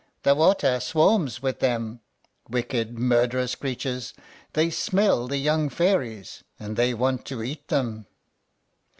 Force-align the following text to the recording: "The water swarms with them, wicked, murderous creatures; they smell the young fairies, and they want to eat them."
"The 0.23 0.33
water 0.33 0.79
swarms 0.79 1.43
with 1.43 1.59
them, 1.59 1.99
wicked, 2.49 2.97
murderous 2.97 3.53
creatures; 3.53 4.15
they 4.53 4.71
smell 4.71 5.27
the 5.27 5.37
young 5.37 5.69
fairies, 5.69 6.43
and 6.59 6.75
they 6.75 6.95
want 6.95 7.23
to 7.25 7.43
eat 7.43 7.67
them." 7.67 8.07